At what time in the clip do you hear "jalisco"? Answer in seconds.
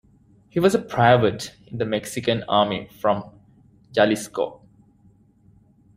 3.91-4.63